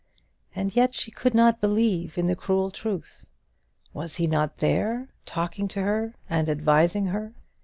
And 0.55 0.75
yet 0.75 0.95
she 0.95 1.11
could 1.11 1.35
not 1.35 1.61
believe 1.61 2.17
in 2.17 2.25
the 2.25 2.35
cruel 2.35 2.71
truth. 2.71 3.29
Was 3.93 4.15
he 4.15 4.25
not 4.25 4.57
there, 4.57 5.09
talking 5.27 5.67
to 5.67 5.83
her 5.83 6.15
and 6.27 6.49
advising 6.49 7.05
her? 7.05 7.35